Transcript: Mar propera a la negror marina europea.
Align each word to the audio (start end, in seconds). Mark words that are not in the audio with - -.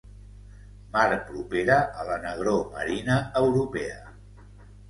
Mar 0.95 1.03
propera 1.27 1.77
a 1.81 2.07
la 2.09 2.17
negror 2.25 2.59
marina 2.79 3.19
europea. 3.45 4.01